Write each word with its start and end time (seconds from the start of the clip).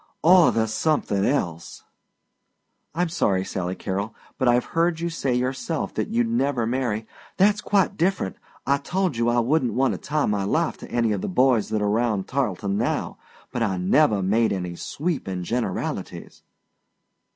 "Or 0.23 0.51
the 0.51 0.65
somethin' 0.67 1.25
else." 1.25 1.83
"I'm 2.95 3.07
sorry 3.09 3.45
Sally 3.45 3.75
Carrol, 3.75 4.15
but 4.39 4.47
I've 4.47 4.65
heard 4.73 4.99
you 4.99 5.11
say 5.11 5.35
yourself 5.35 5.93
that 5.93 6.07
you'd 6.07 6.27
never 6.27 6.65
marry" 6.65 7.05
"That's 7.37 7.61
quite 7.61 7.97
different. 7.97 8.37
I 8.65 8.77
told 8.77 9.15
you 9.15 9.29
I 9.29 9.37
wouldn't 9.39 9.73
want 9.75 9.91
to 9.93 9.99
tie 9.99 10.25
my 10.25 10.43
life 10.43 10.77
to 10.77 10.89
any 10.89 11.11
of 11.11 11.21
the 11.21 11.29
boys 11.29 11.69
that 11.69 11.83
are 11.83 11.87
round 11.87 12.27
Tarleton 12.27 12.79
now, 12.79 13.19
but 13.51 13.61
I 13.61 13.77
never 13.77 14.23
made 14.23 14.51
any 14.51 14.75
sweepin' 14.75 15.43
generalities." 15.43 16.41